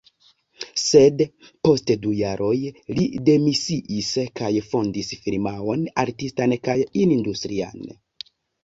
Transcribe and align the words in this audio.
Sed 0.83 1.19
post 1.67 1.93
du 2.05 2.13
jaroj 2.21 2.55
li 3.01 3.05
demisiis 3.29 4.11
kaj 4.41 4.51
fondis 4.73 5.15
firmaon 5.29 5.89
artistan 6.07 6.61
kaj 6.67 6.81
industrian. 7.07 7.91